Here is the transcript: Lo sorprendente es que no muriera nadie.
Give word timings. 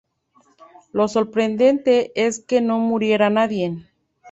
Lo 0.93 1.07
sorprendente 1.07 2.11
es 2.15 2.39
que 2.39 2.59
no 2.59 2.79
muriera 2.79 3.29
nadie. 3.29 3.85